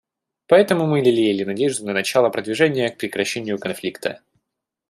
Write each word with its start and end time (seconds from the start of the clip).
Поэтому 0.47 0.87
мы 0.87 0.99
лелеяли 1.01 1.43
надежду 1.43 1.85
на 1.85 1.93
начало 1.93 2.31
продвижения 2.31 2.89
к 2.89 2.97
прекращению 2.97 3.59
конфликта. 3.59 4.21